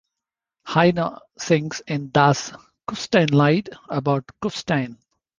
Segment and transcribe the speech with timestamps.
[0.65, 2.53] Heino sings in "Das
[2.87, 4.97] Kufsteinlied" about Kufstein.